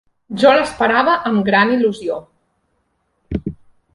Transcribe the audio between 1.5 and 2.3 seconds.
gran il·lusió